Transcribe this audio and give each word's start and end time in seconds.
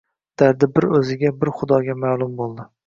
Dardi 0.41 0.69
bir 0.79 0.87
o‘ziga, 1.01 1.33
bir 1.45 1.53
xudoga 1.61 2.01
ma’lum 2.05 2.37
bo‘ldi. 2.43 2.73